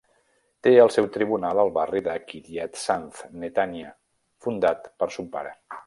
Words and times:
Té 0.67 0.71
el 0.85 0.89
seu 0.95 1.09
tribunal 1.17 1.61
al 1.65 1.69
barri 1.75 2.01
de 2.09 2.15
Kiryat 2.31 2.81
Sanz, 2.87 3.23
Netanya, 3.45 3.95
fundat 4.47 4.93
per 5.03 5.13
son 5.19 5.35
pare. 5.39 5.55